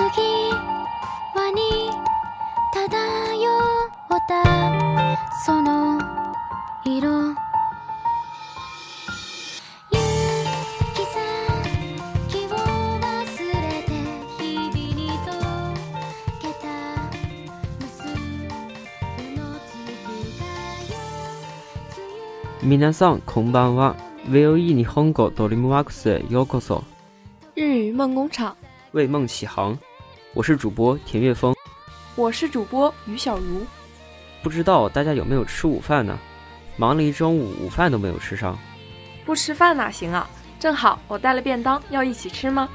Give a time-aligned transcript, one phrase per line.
[0.00, 1.92] 次はに
[2.72, 3.50] 漂
[4.08, 6.00] ったその
[6.86, 7.06] 色
[22.62, 23.96] 皆さん、こんばんは。
[24.28, 26.84] VOE 日本語ドリームワークスへようこそ。
[27.56, 28.54] 日语梦工厂。
[28.94, 29.78] 为梦起航。
[30.32, 31.52] 我是主播田月峰，
[32.14, 33.66] 我是主播于小茹。
[34.44, 36.16] 不知道大家有没有吃午饭呢？
[36.76, 38.56] 忙了一中午，午饭都没有吃上。
[39.24, 40.30] 不吃饭哪行啊！
[40.60, 42.68] 正好我带了便当，要一起吃吗？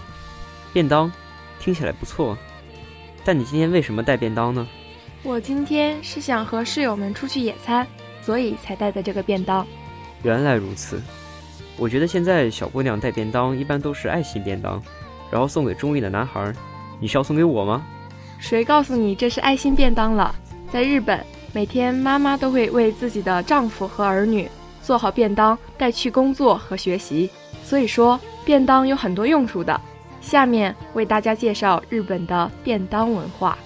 [0.73, 1.09] 便当，
[1.57, 2.37] 听起来不错。
[3.23, 4.67] 但你今天为什么带便当呢？
[5.23, 7.87] 我今天是想和室友们出去野餐，
[8.21, 9.65] 所以才带的这个便当。
[10.23, 11.01] 原来如此。
[11.77, 14.81] 我觉得现在小姑娘带便当一般都是爱心便当，
[15.31, 16.53] 然后送给中意的男孩。
[16.99, 17.83] 你是要送给我吗？
[18.39, 20.33] 谁告诉你这是爱心便当了？
[20.71, 21.23] 在日本，
[21.53, 24.49] 每天妈妈都会为自己的丈夫和儿女
[24.81, 27.29] 做好便当，带去工作和学习。
[27.63, 29.79] 所以说，便当有很多用处的。
[30.21, 33.57] 下面为大家介绍日本的便当文化。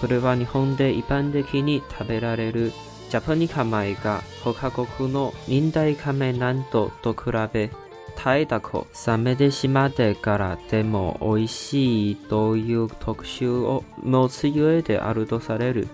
[0.00, 2.72] これは日本で一般的に食べられる
[3.10, 7.70] ジャパニカ米が他国の明太メなんとと比べ
[8.16, 15.88] 耐えた子冷めてしまってからでも美味しいという特集を持つゆえであるとされる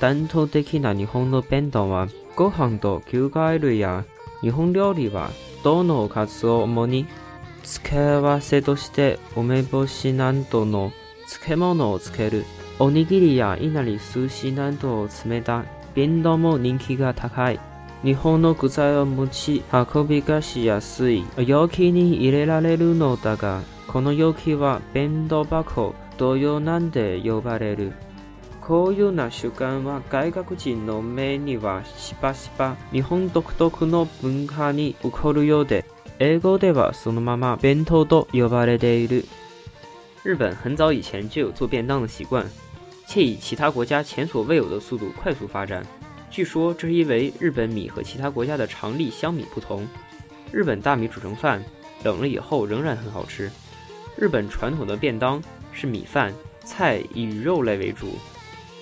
[0.00, 4.04] 伝統的な日本の弁当はご飯と牛貝類や
[4.40, 5.30] 日本料理は
[5.62, 7.06] どのおかずを主に
[7.62, 10.92] 付け合わせとして梅干しなどの
[11.28, 12.44] 漬物をつける
[12.84, 17.60] おにぎりやいなり寿司など冷たい弁当も人気が高い。
[18.02, 27.92] 日本の具材を持ち運びがしやすい容器に入れられるのだが、この容器は弁当箱同様なんで呼ばれる。
[28.60, 35.84] こういうな習慣は外国人の目にはしばしば日本独特の文化に起こるようで、
[36.18, 39.24] 英語ではそのまま弁当と呼ばれている。
[40.24, 42.44] 日本很早以前就有做便当の习惯，
[43.14, 45.84] 且以其他国家前所未有的速度快速发展。
[46.30, 49.86] 据说这是因为日本米和其他国家的长粒香米不同。
[50.50, 51.62] 日本大米煮成饭，
[52.04, 53.50] 冷了以后仍然很好吃。
[54.16, 55.42] 日本传统的便当
[55.72, 56.32] 是米饭
[56.64, 58.14] 菜以肉类为主，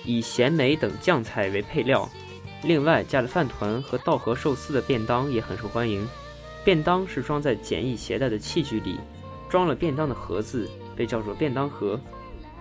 [0.05, 2.09] 以咸梅等酱菜为配料，
[2.63, 6.07] 另外加了饭团和稻荷寿司的便当也很受欢迎。
[6.63, 8.97] 便当是装在简易携带的器具里，
[9.49, 11.99] 装了便当的盒子被叫做便当盒。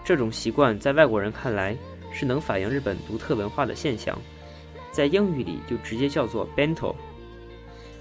[0.04, 1.76] 这种习惯在外国人看来
[2.12, 4.16] 是能反映日本独特文化的现象，
[4.90, 6.94] 在英语里就直接叫做 bento。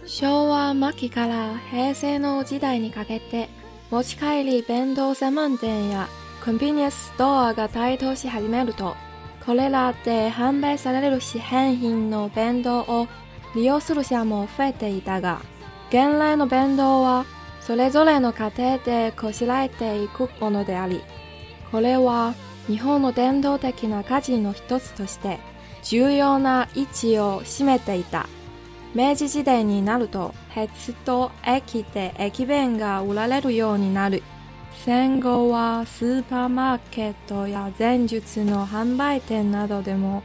[0.06, 3.48] 昭和末期から平成の時代にかけて、
[3.92, 6.08] 持ち帰り弁当専門店や
[6.44, 8.96] コンビニエンスストアが台頭し始めると、
[9.46, 13.08] これらで販売される市販品の弁当を
[13.56, 15.40] 利用する者も増えていたが、
[15.90, 17.26] 現来の弁当は
[17.62, 21.00] それぞれの家庭でこしらえていくものであり。
[21.72, 22.34] これは
[22.68, 25.40] 日本の伝統的な家事の一つとして
[25.84, 28.28] 重要な位置を占めていた。
[28.96, 34.24] 明治時代になると鉄と駅で駅弁が売られるようになる。
[34.84, 40.24] 戦後はスーパーマーケットや前述の販売店などでも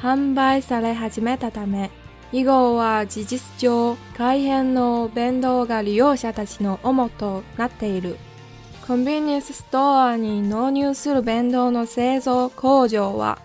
[0.00, 1.90] 販売され始めたため、
[2.32, 8.16] 以後は事実上改変の弁当が利用者たちの主となっている。
[8.88, 13.38] コンビニエンスストアに納入する弁当の製造工場は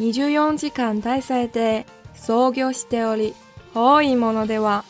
[0.00, 1.86] 24時間体制で
[2.16, 3.32] 創業しており、
[3.76, 4.84] 多いものでは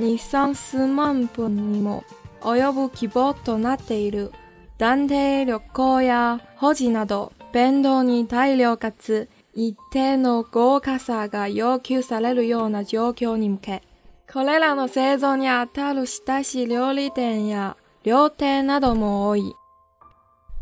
[0.00, 2.02] 日産数万分にも
[2.40, 4.32] 及ぶ希望となっている
[4.76, 13.82] 断定旅行や保持など弁当に大量かつ一定の豪華さが要求されるような状況に向け、
[14.32, 17.76] これらの製造にあたる親しい料理店や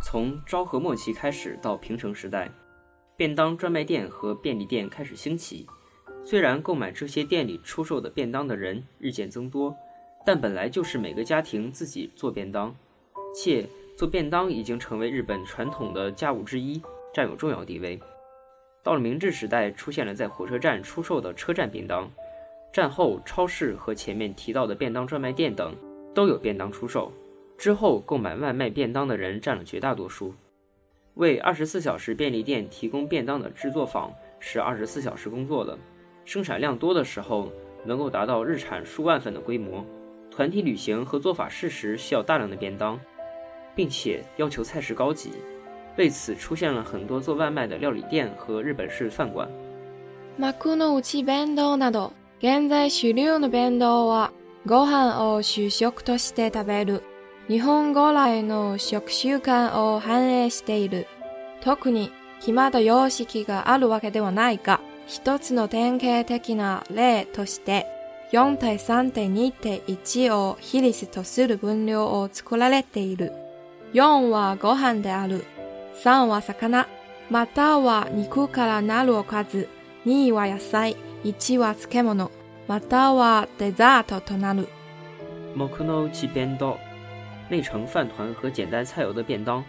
[0.01, 2.49] 从昭和末期开始到平成时代，
[3.17, 5.67] 便当专卖店和便利店开始兴起。
[6.23, 9.75] 虽然购买这些店里出售的便当的人日渐增多，
[10.25, 12.73] 但本来就是每个家庭自己做便当，
[13.35, 13.67] 且
[13.99, 16.81] 做便当已经成为日本传统的家务之一，
[17.13, 18.01] 占有重要地位。
[18.85, 22.09] 到了明治时代，出现了在火车站出售的车站便当。
[22.73, 25.75] 战后，超市和前面提到的便当专卖店等
[26.15, 27.13] 都有便当出售。
[27.63, 30.35] 之后购买外卖便当的人占了绝大多数。
[31.15, 35.79] 为二十四小时便利店提供便当的制作坊是二十四小时工作的，
[36.25, 37.53] 生产量多的时候
[37.85, 39.85] 能够达到日产数万份的规模。
[40.29, 42.99] 团体旅行和做法事时需要大量的便当，
[43.77, 45.31] 并且要求菜式高级，
[45.97, 49.49] 为此出现了很多做外卖的料理店和日本式饭馆。
[50.37, 52.11] マクノウチ弁当など
[52.41, 54.33] 現在主流の弁当は
[54.67, 57.01] ご飯を主食として食べる。
[57.49, 61.07] 日本語来の食習慣を反映している。
[61.61, 67.87] 特に決まった様式があるわけではないが、一つの典型的な例として、
[68.33, 73.33] 4対3対2対1を比率とする分量を作られている。
[73.93, 75.45] 4はご飯である。
[76.05, 76.87] 3は魚。
[77.29, 79.69] または肉からなるおかず。
[80.07, 80.97] 2は野菜。
[81.25, 82.31] 1は漬物。
[82.69, 84.69] またはデザートとなる。
[85.57, 85.69] の
[86.33, 86.79] 弁当。
[87.53, 89.63] 内城饭团和简单菜油的便当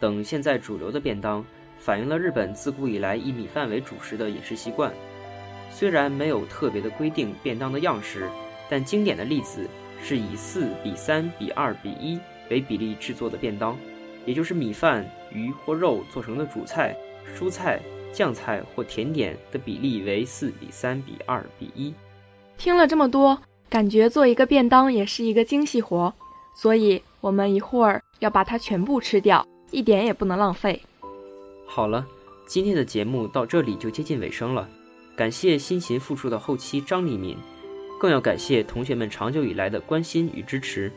[0.00, 1.44] 等现在主流的便当，
[1.78, 4.90] 反映了日本自古以来以米饭为主食的饮食习惯。
[5.70, 8.26] 虽然没有特别的规定便当的样式，
[8.70, 9.68] 但经典的例子
[10.02, 12.18] 是以四比三比二比一
[12.50, 13.76] 为比例制作的便当，
[14.24, 16.96] 也就是米饭、鱼或肉做成的主菜、
[17.38, 17.78] 蔬菜、
[18.14, 21.92] 酱菜或甜点的比例为四比三比二比一。
[22.56, 26.12] 听了这么多，感觉做一个便当也是一个精细活，
[26.54, 27.02] 所以。
[27.26, 30.80] 我们一会儿要把它全部吃掉，一点也不能浪费。
[31.66, 32.06] 好了，
[32.46, 34.68] 今天的节目到这里就接近尾声了。
[35.16, 37.36] 感谢辛勤付出的后期张立民，
[38.00, 40.92] 更要感谢同学们长久以来的关心与支持。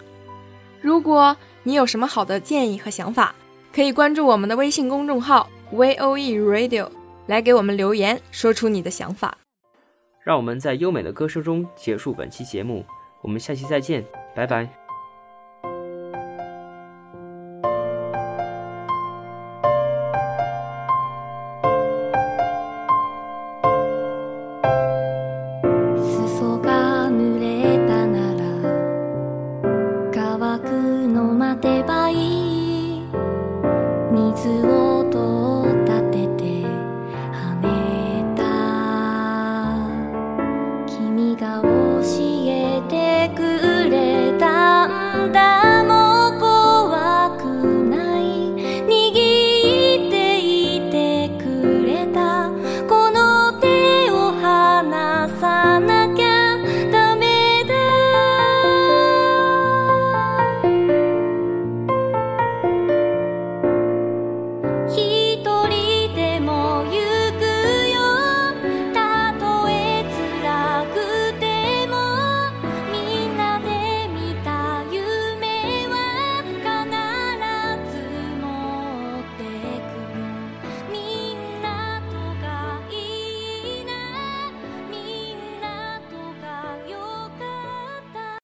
[0.84, 3.34] 如果你有什么好的建议和想法，
[3.74, 6.88] 可以关注我们的微信公众号 V O E Radio
[7.26, 9.36] 来给我们留言，说出你的想法。
[10.24, 12.86] 让我们在优美的歌声中结束本期节目，
[13.24, 14.89] 我们下期再见，拜拜。
[34.20, 34.89] 你自我。